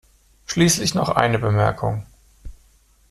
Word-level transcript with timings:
Schließlich 0.47 0.95
noch 0.95 1.09
eine 1.09 1.37
Bemerkung. 1.37 2.07